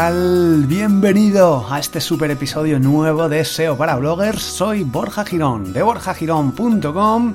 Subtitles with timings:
[0.00, 4.40] Bienvenido a este super episodio nuevo de SEO para bloggers.
[4.40, 7.34] Soy Borja Girón de borjagirón.com.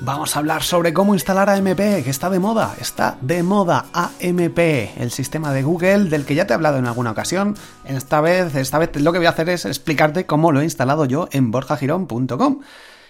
[0.00, 4.58] Vamos a hablar sobre cómo instalar AMP, que está de moda, está de moda AMP,
[4.98, 7.56] el sistema de Google del que ya te he hablado en alguna ocasión.
[7.84, 11.04] Esta vez, esta vez lo que voy a hacer es explicarte cómo lo he instalado
[11.04, 12.62] yo en borjagirón.com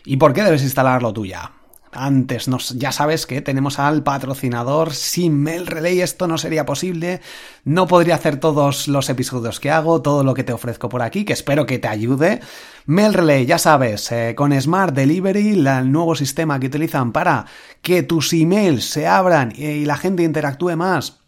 [0.05, 1.62] y por qué debes instalarlo tú ya.
[1.95, 4.95] Antes nos, ya sabes que tenemos al patrocinador.
[4.95, 7.21] Sin Mail Relay esto no sería posible.
[7.65, 11.27] No podría hacer todos los episodios que hago, todo lo que te ofrezco por aquí,
[11.27, 12.41] que espero que te ayude.
[12.87, 17.45] Mail Relay, ya sabes, eh, con Smart Delivery, el nuevo sistema que utilizan para
[17.83, 21.22] que tus emails se abran y la gente interactúe más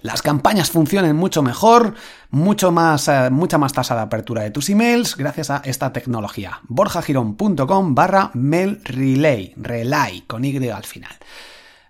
[0.00, 1.94] las campañas funcionen mucho mejor,
[2.30, 6.60] mucho más, eh, mucha más tasa de apertura de tus emails gracias a esta tecnología.
[6.68, 11.12] borjagirón.com barra mail relay, relay, con Y al final.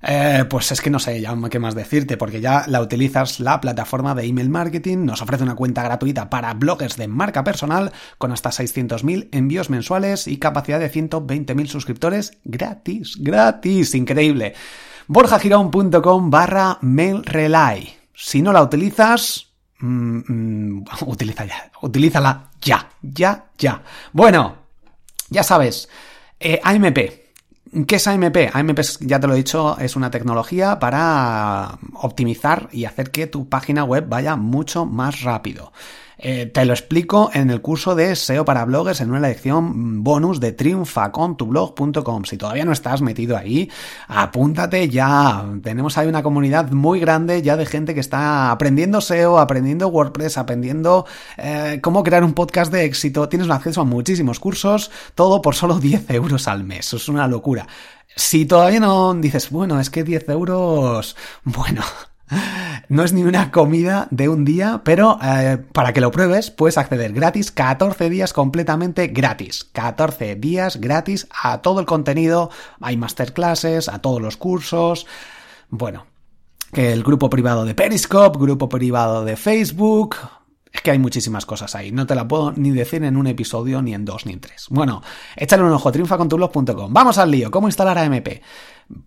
[0.05, 3.61] Eh, pues es que no sé ya qué más decirte, porque ya la utilizas la
[3.61, 8.33] plataforma de email marketing, nos ofrece una cuenta gratuita para bloggers de marca personal con
[8.33, 14.55] hasta 600.000 envíos mensuales y capacidad de 120.000 suscriptores gratis, gratis, increíble.
[15.07, 17.97] borjagirón.com barra mail relay.
[18.15, 19.49] Si no la utilizas,
[21.07, 23.83] utiliza ya, utilízala ya, ya, ya.
[24.13, 24.57] Bueno,
[25.29, 25.89] ya sabes,
[26.39, 27.23] eh, AMP.
[27.87, 28.37] ¿Qué es AMP?
[28.53, 33.49] AMP, ya te lo he dicho, es una tecnología para optimizar y hacer que tu
[33.49, 35.73] página web vaya mucho más rápido.
[36.25, 40.39] Eh, te lo explico en el curso de SEO para bloggers en una lección bonus
[40.39, 42.25] de triunfacontublog.com.
[42.25, 43.69] Si todavía no estás metido ahí,
[44.07, 45.45] apúntate ya.
[45.65, 50.39] Tenemos ahí una comunidad muy grande ya de gente que está aprendiendo SEO, aprendiendo WordPress,
[50.39, 51.07] aprendiendo
[51.39, 53.29] eh, cómo crear un podcast de éxito.
[53.29, 56.93] Tienes acceso a muchísimos cursos, todo por solo 10 euros al mes.
[56.93, 57.67] Es una locura.
[58.15, 61.83] Si todavía no dices, bueno, es que 10 euros, bueno,
[62.89, 66.79] no es ni una comida de un día, pero eh, para que lo pruebes puedes
[66.79, 69.65] acceder gratis 14 días completamente gratis.
[69.73, 72.51] 14 días gratis a todo el contenido,
[72.81, 75.07] hay masterclasses, a todos los cursos.
[75.69, 76.07] Bueno,
[76.73, 80.17] el grupo privado de Periscope, grupo privado de Facebook,
[80.73, 83.83] es que hay muchísimas cosas ahí, no te la puedo ni decir en un episodio,
[83.83, 84.67] ni en dos, ni en tres.
[84.71, 85.03] Bueno,
[85.37, 86.93] échale un ojo, triunfacontublog.com.
[86.93, 88.29] Vamos al lío, ¿cómo instalar AMP?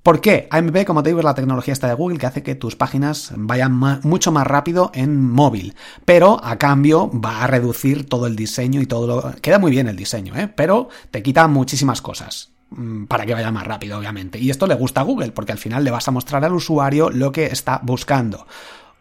[0.03, 0.47] ¿Por qué?
[0.51, 3.31] AMP, como te digo, es la tecnología esta de Google que hace que tus páginas
[3.35, 3.73] vayan
[4.03, 5.75] mucho más rápido en móvil.
[6.05, 9.35] Pero a cambio va a reducir todo el diseño y todo lo.
[9.41, 10.47] Queda muy bien el diseño, ¿eh?
[10.47, 14.39] Pero te quita muchísimas cosas mm, para que vaya más rápido, obviamente.
[14.39, 17.09] Y esto le gusta a Google, porque al final le vas a mostrar al usuario
[17.09, 18.47] lo que está buscando.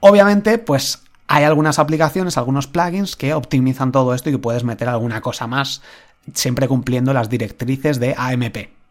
[0.00, 4.89] Obviamente, pues hay algunas aplicaciones, algunos plugins que optimizan todo esto y que puedes meter
[4.89, 5.83] alguna cosa más,
[6.34, 8.84] siempre cumpliendo las directrices de AMP.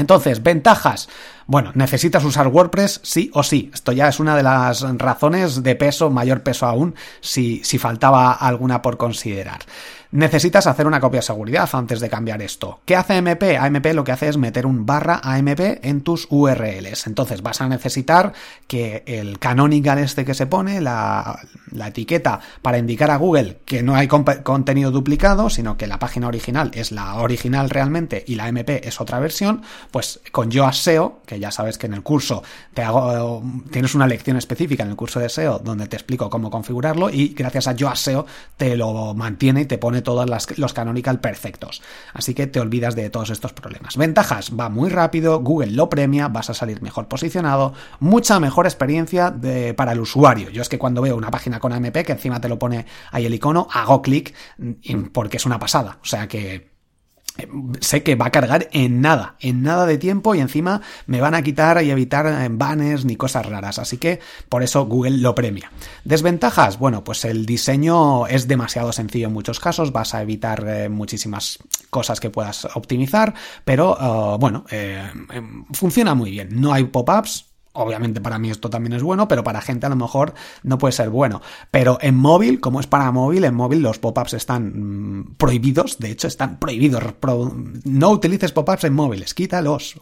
[0.00, 1.08] Entonces, ventajas.
[1.46, 3.70] Bueno, necesitas usar WordPress sí o sí.
[3.74, 8.32] Esto ya es una de las razones de peso, mayor peso aún, si, si faltaba
[8.32, 9.60] alguna por considerar
[10.12, 12.80] necesitas hacer una copia de seguridad antes de cambiar esto.
[12.84, 13.42] ¿Qué hace AMP?
[13.58, 17.06] AMP lo que hace es meter un barra AMP en tus URLs.
[17.06, 18.32] Entonces vas a necesitar
[18.66, 21.38] que el canonical este que se pone, la,
[21.86, 26.70] etiqueta para indicar a Google que no hay contenido duplicado, sino que la página original
[26.74, 31.38] es la original realmente y la AMP es otra versión, pues con Yoast SEO, que
[31.38, 32.42] ya sabes que en el curso
[32.74, 36.50] te hago, tienes una lección específica en el curso de SEO donde te explico cómo
[36.50, 38.26] configurarlo y gracias a Yoast SEO
[38.56, 41.82] te lo mantiene y te pone todos los canonical perfectos.
[42.12, 43.96] Así que te olvidas de todos estos problemas.
[43.96, 49.34] Ventajas, va muy rápido, Google lo premia, vas a salir mejor posicionado, mucha mejor experiencia
[49.76, 50.50] para el usuario.
[50.50, 53.26] Yo es que cuando veo una página con AMP, que encima te lo pone ahí
[53.26, 55.98] el icono, hago clic mm, porque es una pasada.
[56.02, 56.69] O sea que
[57.80, 61.34] sé que va a cargar en nada, en nada de tiempo y encima me van
[61.34, 65.34] a quitar y evitar eh, banners ni cosas raras, así que por eso Google lo
[65.34, 65.70] premia.
[66.04, 70.88] Desventajas, bueno, pues el diseño es demasiado sencillo en muchos casos, vas a evitar eh,
[70.88, 71.58] muchísimas
[71.88, 73.34] cosas que puedas optimizar,
[73.64, 78.94] pero eh, bueno, em, funciona muy bien, no hay pop-ups, Obviamente para mí esto también
[78.94, 80.34] es bueno, pero para gente a lo mejor
[80.64, 81.40] no puede ser bueno.
[81.70, 86.10] Pero en móvil, como es para móvil, en móvil los pop-ups están mm, prohibidos, de
[86.10, 87.04] hecho están prohibidos.
[87.84, 89.94] no utilices pop-ups en móviles, quítalos,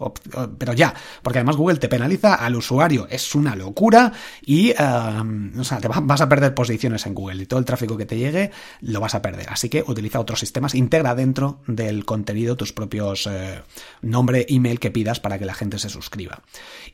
[0.57, 6.21] pero ya, porque además Google te penaliza al usuario, es una locura y te vas
[6.23, 8.51] a perder posiciones en Google y todo el tráfico que te llegue
[8.81, 9.47] lo vas a perder.
[9.51, 13.61] Así que utiliza otros sistemas, integra dentro del contenido tus propios eh,
[14.01, 16.41] nombre, email que pidas para que la gente se suscriba.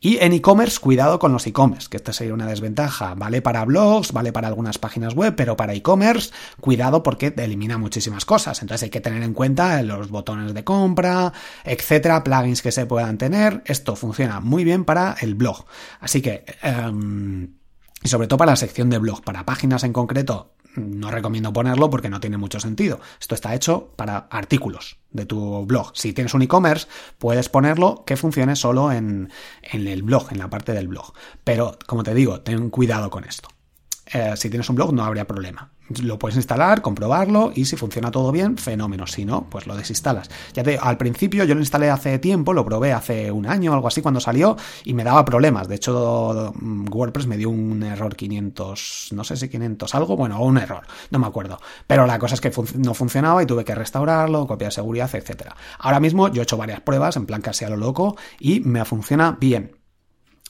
[0.00, 3.14] Y en e-commerce cuidado con los e-commerce, que esta sería una desventaja.
[3.14, 8.25] Vale para blogs, vale para algunas páginas web, pero para e-commerce, cuidado porque elimina muchísimas
[8.25, 8.62] cosas.
[8.62, 11.32] Entonces hay que tener en cuenta los botones de compra,
[11.64, 13.62] etcétera, plugins que se puedan tener.
[13.66, 15.64] Esto funciona muy bien para el blog.
[16.00, 16.44] Así que...
[16.62, 17.63] Em,
[18.05, 21.89] Y sobre todo para la sección de blog, para páginas en concreto, no recomiendo ponerlo
[21.89, 23.01] porque no tiene mucho sentido.
[23.19, 25.93] Esto está hecho para artículos de tu blog.
[25.95, 26.87] Si tienes un e-commerce,
[27.17, 29.31] puedes ponerlo que funcione solo en,
[29.62, 31.15] en, el blog, en la parte del blog.
[31.45, 33.49] Pero, como te digo, ten cuidado con esto.
[34.06, 35.71] Eh, si tienes un blog no habría problema.
[36.03, 39.06] Lo puedes instalar, comprobarlo y si funciona todo bien, fenómeno.
[39.06, 40.31] Si no, pues lo desinstalas.
[40.55, 43.75] Ya te, al principio yo lo instalé hace tiempo, lo probé hace un año o
[43.75, 45.69] algo así cuando salió y me daba problemas.
[45.69, 50.43] De hecho, mm, WordPress me dio un error 500, no sé si 500 algo, bueno,
[50.43, 51.59] un error, no me acuerdo.
[51.87, 55.55] Pero la cosa es que no funcionaba y tuve que restaurarlo, copia de seguridad, etcétera.
[55.79, 58.85] Ahora mismo yo he hecho varias pruebas en plan casi a lo loco y me
[58.87, 59.84] funciona bien.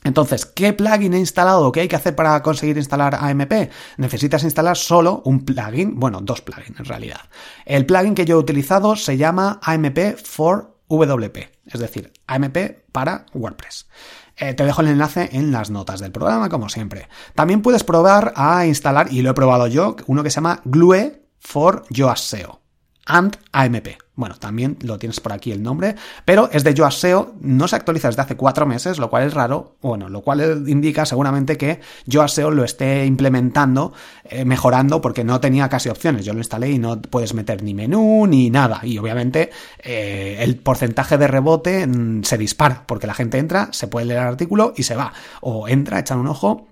[0.05, 1.73] Entonces, ¿qué plugin he instalado?
[1.73, 3.71] ¿Qué hay que hacer para conseguir instalar AMP?
[3.97, 7.23] Necesitas instalar solo un plugin, bueno, dos plugins en realidad.
[7.65, 12.56] El plugin que yo he utilizado se llama AMP for WP, es decir, AMP
[12.93, 13.89] para WordPress.
[14.37, 17.09] Eh, te dejo el enlace en las notas del programa, como siempre.
[17.35, 21.23] También puedes probar a instalar, y lo he probado yo, uno que se llama Glue
[21.39, 22.61] for Yoast SEO
[23.07, 24.04] and AMP.
[24.16, 27.75] Bueno, también lo tienes por aquí el nombre, pero es de Yoast SEO, no se
[27.75, 31.81] actualiza desde hace cuatro meses, lo cual es raro, bueno, lo cual indica seguramente que
[32.06, 36.25] Yoast SEO lo esté implementando, eh, mejorando, porque no tenía casi opciones.
[36.25, 39.50] Yo lo instalé y no puedes meter ni menú ni nada, y obviamente
[39.82, 44.20] eh, el porcentaje de rebote mm, se dispara, porque la gente entra, se puede leer
[44.20, 46.69] el artículo y se va, o entra, echan un ojo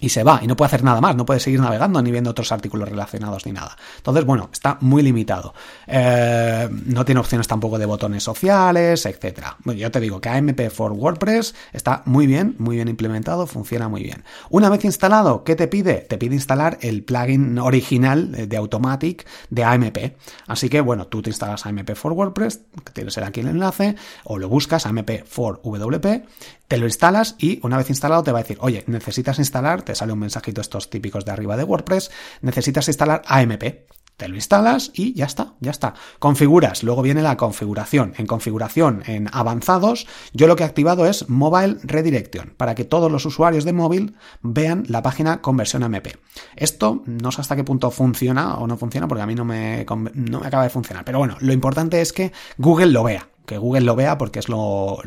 [0.00, 2.30] y se va y no puede hacer nada más, no puede seguir navegando ni viendo
[2.30, 3.76] otros artículos relacionados ni nada.
[3.96, 5.54] Entonces, bueno, está muy limitado.
[5.86, 9.56] Eh, no tiene opciones tampoco de botones sociales, etcétera.
[9.64, 13.88] Bueno, yo te digo que AMP for WordPress está muy bien, muy bien implementado, funciona
[13.88, 14.24] muy bien.
[14.50, 15.94] Una vez instalado, ¿qué te pide?
[15.94, 19.98] Te pide instalar el plugin original de Automatic de AMP.
[20.46, 24.38] Así que, bueno, tú te instalas AMP for WordPress, que tienes aquí el enlace, o
[24.38, 26.26] lo buscas AMP for WP,
[26.68, 29.94] te lo instalas y una vez instalado te va a decir, oye, necesitas instalar, te
[29.94, 32.10] sale un mensajito estos típicos de arriba de WordPress,
[32.42, 33.88] necesitas instalar AMP.
[34.18, 35.94] Te lo instalas y ya está, ya está.
[36.18, 38.14] Configuras, luego viene la configuración.
[38.18, 43.12] En configuración, en avanzados, yo lo que he activado es Mobile Redirection, para que todos
[43.12, 46.08] los usuarios de móvil vean la página con versión AMP.
[46.56, 49.86] Esto no sé hasta qué punto funciona o no funciona, porque a mí no me,
[49.86, 51.04] no me acaba de funcionar.
[51.04, 54.48] Pero bueno, lo importante es que Google lo vea que Google lo vea porque es
[54.48, 55.00] lo,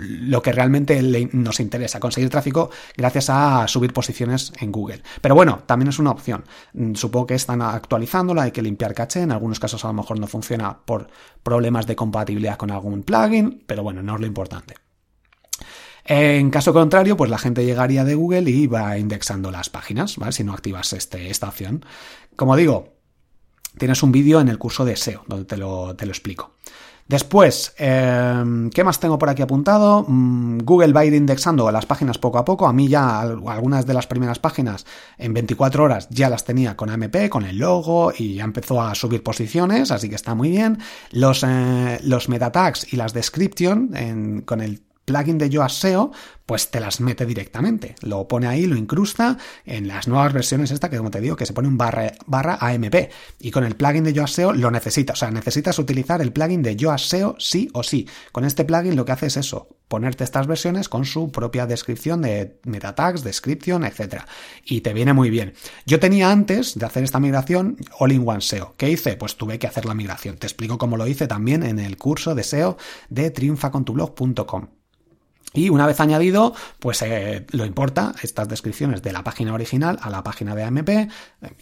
[0.44, 1.02] que realmente
[1.32, 5.02] nos interesa, conseguir tráfico gracias a subir posiciones en Google.
[5.22, 6.44] Pero bueno, también es una opción.
[6.74, 10.20] Mm, supongo que están actualizándola, hay que limpiar caché, en algunos casos a lo mejor
[10.20, 11.08] no funciona por
[11.44, 14.76] problemas de compatibilidad con algún plugin, pero bueno, no es lo importante.
[16.04, 20.32] En caso contrario, pues la gente llegaría de Google y va indexando las páginas, ¿vale?
[20.32, 21.86] Si no activas este, esta opción.
[22.36, 22.96] Como digo,
[23.78, 26.56] tienes un vídeo en el curso de SEO donde te lo, te lo explico.
[27.12, 30.06] Después, em, ¿qué más tengo por aquí apuntado?
[30.08, 32.68] Mm, Google va a ir indexando las páginas poco a poco.
[32.68, 34.86] A mí ya algunas de las primeras páginas
[35.18, 38.96] en 24 horas ya las tenía con AMP, con el logo y ya empezó a
[38.96, 40.78] subir posiciones, así que está muy bien.
[41.12, 46.12] Los, eh, los meta tags y las description con el plugin de Yoast SEO,
[46.46, 47.96] pues te las mete directamente.
[48.02, 51.46] Lo pone ahí, lo incrusta en las nuevas versiones esta que como te digo, que
[51.46, 52.96] se pone un barra, AMP.
[53.40, 55.18] Y con el plugin de Yoast SEO lo necesitas.
[55.18, 58.08] O sea, necesitas utilizar el plugin de Yoast SEO sí o sí.
[58.32, 62.22] Con este plugin lo que hace es eso, ponerte estas versiones con su propia descripción
[62.22, 64.24] de meta tags, descripción, etc.
[64.66, 65.54] Y te viene muy bien.
[65.86, 68.74] Yo tenía antes de hacer esta migración All-in-One SEO.
[68.78, 69.16] ¿Qué hice?
[69.16, 70.38] Pues tuve que hacer la migración.
[70.38, 72.78] Te explico cómo lo hice también en el curso de SEO
[73.10, 74.81] de triunfacontublog.com.
[75.54, 80.10] Y una vez añadido, pues eh, lo importa estas descripciones de la página original a
[80.10, 81.10] la página de AMP eh,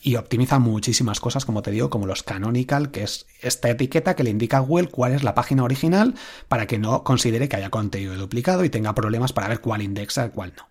[0.02, 4.24] y optimiza muchísimas cosas, como te digo, como los canonical, que es esta etiqueta que
[4.24, 6.14] le indica a Google cuál es la página original
[6.48, 10.28] para que no considere que haya contenido duplicado y tenga problemas para ver cuál indexa
[10.28, 10.68] y cuál no.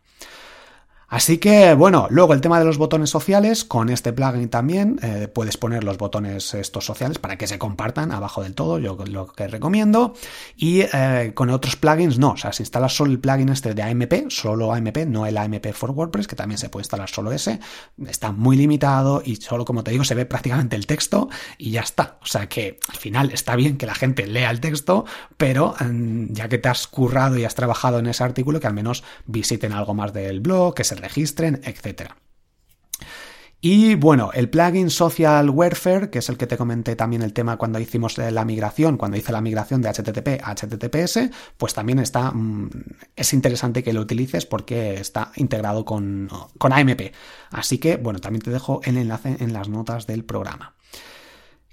[1.10, 5.26] Así que, bueno, luego el tema de los botones sociales, con este plugin también eh,
[5.26, 9.26] puedes poner los botones estos sociales para que se compartan abajo del todo, yo lo
[9.26, 10.12] que recomiendo.
[10.54, 13.82] Y eh, con otros plugins no, o sea, si instalas solo el plugin este de
[13.82, 17.58] AMP, solo AMP, no el AMP for WordPress, que también se puede instalar solo ese,
[18.06, 21.80] está muy limitado y solo, como te digo, se ve prácticamente el texto y ya
[21.80, 22.18] está.
[22.20, 25.06] O sea que al final está bien que la gente lea el texto,
[25.38, 28.74] pero mm, ya que te has currado y has trabajado en ese artículo, que al
[28.74, 32.12] menos visiten algo más del blog, que se registren, etc.
[33.60, 37.56] Y bueno, el plugin Social Warfare, que es el que te comenté también el tema
[37.56, 42.30] cuando hicimos la migración, cuando hice la migración de HTTP a HTTPS, pues también está,
[42.30, 42.70] mm,
[43.16, 47.12] es interesante que lo utilices porque está integrado con, con AMP.
[47.50, 50.76] Así que, bueno, también te dejo el enlace en las notas del programa.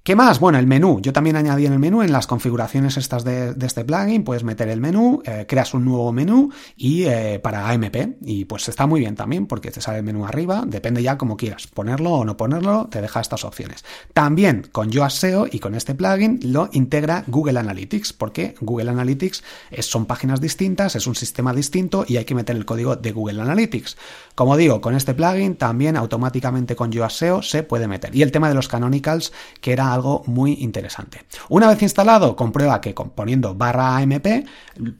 [0.06, 0.40] ¿Qué más?
[0.40, 1.02] Bueno, el menú.
[1.02, 4.70] Yo también añadí en el menú, en las configuraciones estas de, este plugin, puedes meter
[4.70, 8.20] el menú, eh, creas un nuevo menú y eh, para AMP.
[8.22, 11.38] Y pues está muy bien también porque te sale el menú arriba, depende ya como
[11.38, 13.84] quieras, ponerlo o no ponerlo, te deja estas opciones.
[14.14, 19.44] También con Yoast SEO y con este plugin lo integra Google Analytics, porque Google Analytics
[19.80, 23.42] son páginas distintas, es un sistema distinto y hay que meter el código de Google
[23.42, 23.98] Analytics.
[24.36, 28.16] Como digo, con este plugin también automáticamente con Yoast SEO se puede meter.
[28.16, 31.26] Y el tema de los canonicals, que era algo muy interesante.
[31.50, 34.28] Una vez instalado, comprueba que poniendo barra AMP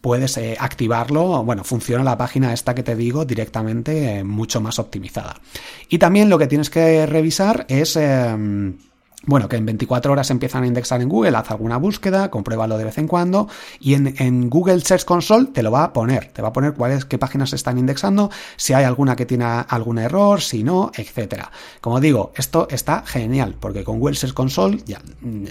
[0.02, 4.80] puedes eh, activarlo, bueno, funciona la página esta que te digo directamente eh, mucho más
[4.80, 5.40] optimizada.
[5.90, 7.96] Y también lo que tienes que revisar es...
[7.96, 8.78] Em,
[9.26, 12.84] bueno, que en 24 horas empiezan a indexar en Google, haz alguna búsqueda, compruébalo de
[12.84, 13.48] vez en cuando
[13.80, 17.06] y en, Google Search Console te lo va a poner, te va a poner cuáles,
[17.06, 21.52] qué páginas se están indexando, si hay alguna que tiene algún error, si no, etcétera.
[21.82, 25.02] Como digo, esto está genial porque con Google Search Console, ya,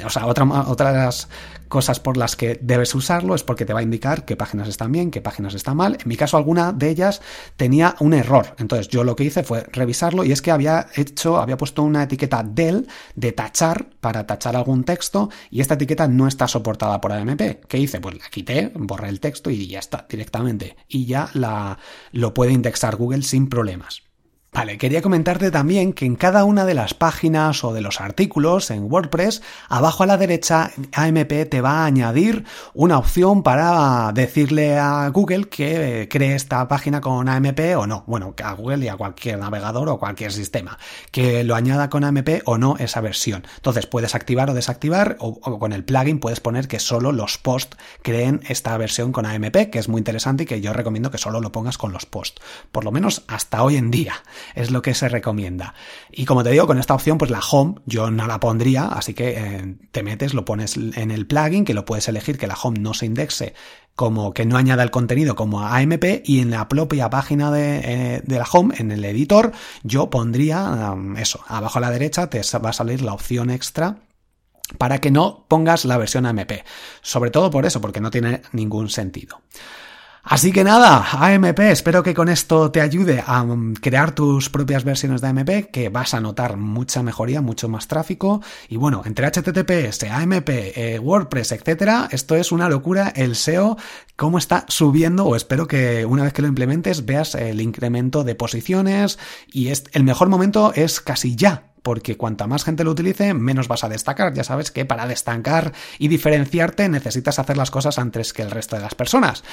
[0.04, 1.28] o sea, otra, otras
[1.74, 4.92] cosas por las que debes usarlo es porque te va a indicar qué páginas están
[4.92, 5.98] bien, qué páginas están mal.
[6.00, 7.20] En mi caso, alguna de ellas
[7.56, 8.54] tenía un error.
[8.60, 12.04] Entonces, yo lo que hice fue revisarlo y es que había hecho, había puesto una
[12.04, 17.10] etiqueta del de tachar para tachar algún texto y esta etiqueta no está soportada por
[17.10, 17.66] AMP.
[17.66, 17.98] ¿Qué hice?
[17.98, 20.76] Pues la quité, borré el texto y ya está directamente.
[20.86, 21.80] Y ya la,
[22.12, 24.04] lo puede indexar Google sin problemas.
[24.54, 28.70] Vale, quería comentarte también que en cada una de las páginas o de los artículos
[28.70, 34.78] en WordPress, abajo a la derecha AMP te va a añadir una opción para decirle
[34.78, 38.04] a Google que cree esta página con AMP o no.
[38.06, 40.78] Bueno, a Google y a cualquier navegador o cualquier sistema,
[41.10, 43.44] que lo añada con AMP o no esa versión.
[43.56, 47.38] Entonces puedes activar o desactivar o, o con el plugin puedes poner que solo los
[47.38, 51.18] posts creen esta versión con AMP, que es muy interesante y que yo recomiendo que
[51.18, 52.40] solo lo pongas con los posts.
[52.70, 54.22] Por lo menos hasta hoy en día
[54.54, 55.74] es lo que se recomienda.
[56.10, 59.14] Y como te digo, con esta opción, pues la home yo no la pondría, así
[59.14, 62.54] que eh, te metes, lo pones en el plugin, que lo puedes elegir que la
[62.54, 63.54] home no se indexe
[63.94, 68.22] como que no añada el contenido como AMP y en la propia página de, eh,
[68.26, 72.70] la home, en el editor, yo pondría um, eso, abajo a la derecha te va
[72.70, 73.98] a salir la opción extra
[74.78, 76.52] para que no pongas la versión AMP.
[77.02, 79.40] Sobre todo por eso, porque no tiene ningún sentido.
[80.26, 84.82] Así que nada, AMP, espero que con esto te ayude a mm, crear tus propias
[84.82, 88.40] versiones de AMP, que vas a notar mucha mejoría, mucho más tráfico.
[88.70, 93.12] Y bueno, entre HTTPS, AMP, eh, WordPress, etcétera, esto es una locura.
[93.14, 93.76] El SEO,
[94.16, 98.34] cómo está subiendo, o espero que una vez que lo implementes veas el incremento de
[98.34, 99.18] posiciones.
[99.52, 103.68] Y es, el mejor momento es casi ya, porque cuanta más gente lo utilice, menos
[103.68, 104.32] vas a destacar.
[104.32, 108.74] Ya sabes que para destacar y diferenciarte necesitas hacer las cosas antes que el resto
[108.74, 109.44] de las personas.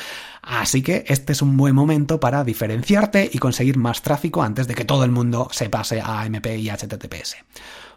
[0.41, 4.75] Así que este es un buen momento para diferenciarte y conseguir más tráfico antes de
[4.75, 7.35] que todo el mundo se pase a AMP y HTTPS.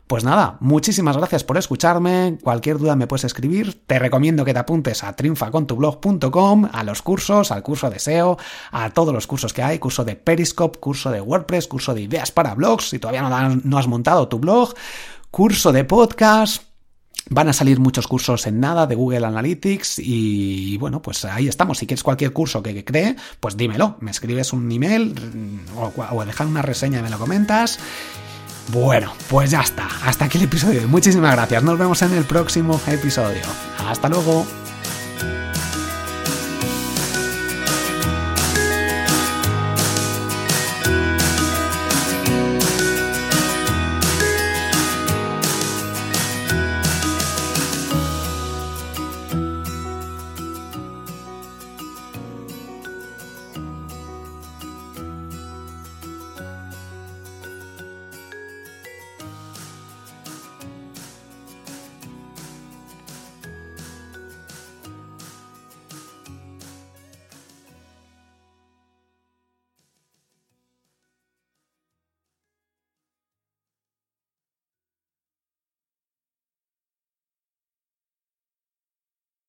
[0.06, 2.36] Pues nada, muchísimas gracias por escucharme.
[2.42, 3.82] Cualquier duda me puedes escribir.
[3.86, 8.36] Te recomiendo que te apuntes a triunfacontublog.com, a los cursos, al curso de SEO,
[8.70, 12.30] a todos los cursos que hay, curso de Periscope, curso de WordPress, curso de ideas
[12.32, 13.22] para blogs, si todavía
[13.64, 14.74] no, has montado tu blog,
[15.30, 16.64] curso de podcast.
[17.30, 21.78] Van a salir muchos cursos en nada de Google Analytics y bueno, pues ahí estamos.
[21.78, 23.96] Si quieres cualquier curso que, cree, pues dímelo.
[24.00, 27.78] Me escribes un email mm, o, o una reseña y me lo comentas.
[28.68, 29.88] Bueno, pues ya está.
[30.04, 30.88] Hasta aquí el episodio.
[30.88, 31.62] Muchísimas gracias.
[31.62, 33.42] Nos vemos en el próximo episodio.
[33.86, 34.46] Hasta luego.